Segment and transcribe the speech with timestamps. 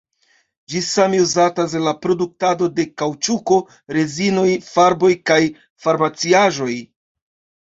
[0.73, 3.59] Ĝi same uzatas en la produktado de kaŭĉuko,
[3.99, 5.39] rezinoj, farboj kaj
[5.87, 6.73] farmaciaĵoj.